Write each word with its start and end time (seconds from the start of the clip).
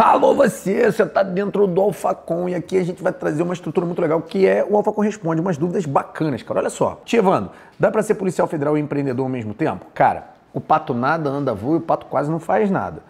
Alô 0.00 0.32
você, 0.32 0.92
você 0.92 1.02
está 1.02 1.24
dentro 1.24 1.66
do 1.66 1.80
Alfacom 1.80 2.48
e 2.48 2.54
aqui 2.54 2.78
a 2.78 2.84
gente 2.84 3.02
vai 3.02 3.12
trazer 3.12 3.42
uma 3.42 3.52
estrutura 3.52 3.84
muito 3.84 4.00
legal 4.00 4.22
que 4.22 4.46
é 4.46 4.64
o 4.64 4.76
Alfacom 4.76 5.02
Responde, 5.02 5.40
umas 5.40 5.56
dúvidas 5.56 5.86
bacanas, 5.86 6.40
cara. 6.40 6.60
Olha 6.60 6.70
só. 6.70 7.00
Tia 7.04 7.18
Evandro, 7.18 7.50
dá 7.76 7.90
para 7.90 8.00
ser 8.04 8.14
policial 8.14 8.46
federal 8.46 8.78
e 8.78 8.80
empreendedor 8.80 9.24
ao 9.24 9.28
mesmo 9.28 9.52
tempo? 9.54 9.86
Cara, 9.92 10.28
o 10.54 10.60
pato 10.60 10.94
nada 10.94 11.28
anda 11.28 11.52
voa 11.52 11.74
e 11.74 11.78
o 11.78 11.80
pato 11.80 12.06
quase 12.06 12.30
não 12.30 12.38
faz 12.38 12.70
nada. 12.70 13.02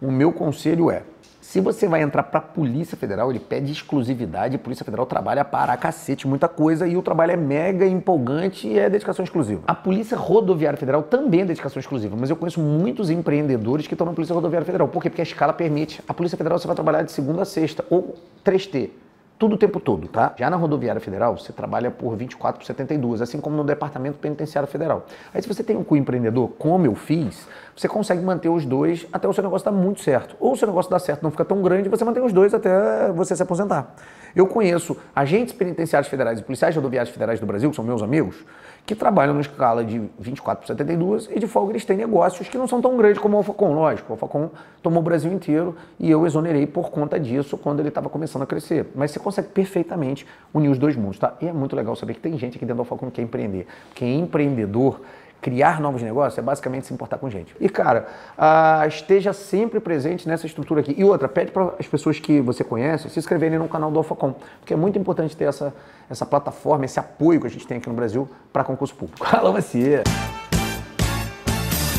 O 0.00 0.12
meu 0.12 0.32
conselho 0.32 0.92
é, 0.92 1.02
se 1.48 1.62
você 1.62 1.88
vai 1.88 2.02
entrar 2.02 2.24
para 2.24 2.40
a 2.40 2.42
Polícia 2.42 2.94
Federal, 2.94 3.30
ele 3.30 3.40
pede 3.40 3.72
exclusividade. 3.72 4.56
A 4.56 4.58
Polícia 4.58 4.84
Federal 4.84 5.06
trabalha 5.06 5.42
para 5.46 5.74
cacete, 5.78 6.28
muita 6.28 6.46
coisa, 6.46 6.86
e 6.86 6.94
o 6.94 7.00
trabalho 7.00 7.32
é 7.32 7.36
mega 7.38 7.86
empolgante 7.86 8.68
e 8.68 8.78
é 8.78 8.90
dedicação 8.90 9.24
exclusiva. 9.24 9.62
A 9.66 9.74
Polícia 9.74 10.14
Rodoviária 10.14 10.78
Federal 10.78 11.02
também 11.04 11.40
é 11.40 11.44
dedicação 11.46 11.80
exclusiva, 11.80 12.14
mas 12.20 12.28
eu 12.28 12.36
conheço 12.36 12.60
muitos 12.60 13.08
empreendedores 13.08 13.86
que 13.86 13.94
estão 13.94 14.06
na 14.06 14.12
Polícia 14.12 14.34
Rodoviária 14.34 14.66
Federal. 14.66 14.88
Por 14.88 15.02
quê? 15.02 15.08
Porque 15.08 15.22
a 15.22 15.24
escala 15.24 15.54
permite. 15.54 16.02
A 16.06 16.12
Polícia 16.12 16.36
Federal 16.36 16.58
você 16.58 16.66
vai 16.66 16.76
trabalhar 16.76 17.00
de 17.00 17.12
segunda 17.12 17.40
a 17.40 17.46
sexta, 17.46 17.82
ou 17.88 18.14
3T 18.44 18.90
tudo 19.38 19.54
o 19.54 19.58
tempo 19.58 19.78
todo, 19.78 20.08
tá? 20.08 20.34
Já 20.36 20.50
na 20.50 20.56
rodoviária 20.56 21.00
federal, 21.00 21.38
você 21.38 21.52
trabalha 21.52 21.90
por 21.90 22.16
24 22.16 22.58
por 22.58 22.66
72, 22.66 23.22
assim 23.22 23.40
como 23.40 23.56
no 23.56 23.62
departamento 23.62 24.18
penitenciário 24.18 24.68
federal. 24.68 25.06
Aí 25.32 25.40
se 25.40 25.46
você 25.46 25.62
tem 25.62 25.76
um 25.76 25.84
co-empreendedor, 25.84 26.50
como 26.58 26.84
eu 26.84 26.94
fiz, 26.96 27.46
você 27.76 27.86
consegue 27.86 28.20
manter 28.20 28.48
os 28.48 28.66
dois 28.66 29.06
até 29.12 29.28
o 29.28 29.32
seu 29.32 29.44
negócio 29.44 29.64
dar 29.64 29.70
muito 29.70 30.00
certo. 30.00 30.36
Ou 30.40 30.52
o 30.52 30.56
seu 30.56 30.66
negócio 30.66 30.90
dar 30.90 30.98
certo, 30.98 31.22
não 31.22 31.30
fica 31.30 31.44
tão 31.44 31.62
grande, 31.62 31.88
você 31.88 32.04
mantém 32.04 32.24
os 32.24 32.32
dois 32.32 32.52
até 32.52 33.12
você 33.12 33.36
se 33.36 33.42
aposentar. 33.42 33.94
Eu 34.34 34.46
conheço 34.46 34.96
agentes 35.14 35.54
penitenciários 35.54 36.10
federais 36.10 36.40
e 36.40 36.42
policiais 36.42 36.74
rodoviários 36.74 37.12
federais 37.12 37.38
do 37.38 37.46
Brasil, 37.46 37.70
que 37.70 37.76
são 37.76 37.84
meus 37.84 38.02
amigos, 38.02 38.44
que 38.84 38.94
trabalham 38.94 39.34
na 39.34 39.42
escala 39.42 39.84
de 39.84 40.00
24 40.18 40.62
por 40.62 40.66
72 40.66 41.28
e 41.30 41.38
de 41.38 41.46
folga 41.46 41.72
eles 41.72 41.84
têm 41.84 41.96
negócios 41.96 42.48
que 42.48 42.56
não 42.56 42.66
são 42.66 42.80
tão 42.80 42.96
grandes 42.96 43.20
como 43.20 43.34
o 43.34 43.38
Alfacom. 43.38 43.74
Lógico, 43.74 44.10
o 44.10 44.12
Alfacom 44.14 44.50
tomou 44.82 45.00
o 45.00 45.02
Brasil 45.02 45.30
inteiro 45.30 45.76
e 46.00 46.10
eu 46.10 46.26
exonerei 46.26 46.66
por 46.66 46.90
conta 46.90 47.20
disso 47.20 47.58
quando 47.58 47.80
ele 47.80 47.90
estava 47.90 48.08
começando 48.08 48.42
a 48.42 48.46
crescer. 48.46 48.90
Mas 48.94 49.10
você 49.10 49.18
consegue 49.28 49.48
perfeitamente 49.48 50.26
unir 50.52 50.68
os 50.68 50.78
dois 50.78 50.96
mundos, 50.96 51.18
tá? 51.18 51.34
E 51.40 51.46
é 51.46 51.52
muito 51.52 51.76
legal 51.76 51.94
saber 51.94 52.14
que 52.14 52.20
tem 52.20 52.36
gente 52.38 52.56
aqui 52.56 52.64
dentro 52.64 52.76
do 52.76 52.80
Alfacom 52.80 53.06
que 53.06 53.16
quer 53.16 53.22
empreender. 53.22 53.66
Quem 53.94 54.16
é 54.16 54.18
empreendedor 54.18 55.00
criar 55.40 55.80
novos 55.80 56.02
negócios 56.02 56.38
é 56.38 56.42
basicamente 56.42 56.86
se 56.86 56.92
importar 56.92 57.18
com 57.18 57.30
gente. 57.30 57.54
E, 57.60 57.68
cara, 57.68 58.06
uh, 58.36 58.86
esteja 58.88 59.32
sempre 59.32 59.80
presente 59.80 60.26
nessa 60.26 60.46
estrutura 60.46 60.80
aqui. 60.80 60.94
E 60.96 61.04
outra, 61.04 61.28
pede 61.28 61.52
para 61.52 61.74
as 61.78 61.86
pessoas 61.86 62.18
que 62.18 62.40
você 62.40 62.64
conhece 62.64 63.08
se 63.08 63.18
inscreverem 63.18 63.58
no 63.58 63.68
canal 63.68 63.90
do 63.90 63.98
AlphaCom, 63.98 64.34
porque 64.60 64.74
é 64.74 64.76
muito 64.76 64.98
importante 64.98 65.36
ter 65.36 65.44
essa, 65.44 65.72
essa 66.10 66.26
plataforma, 66.26 66.84
esse 66.84 66.98
apoio 66.98 67.40
que 67.40 67.46
a 67.46 67.50
gente 67.50 67.66
tem 67.66 67.78
aqui 67.78 67.88
no 67.88 67.94
Brasil 67.94 68.28
para 68.52 68.64
concurso 68.64 68.94
público. 68.94 69.24
Alô, 69.30 69.52
você! 69.52 70.02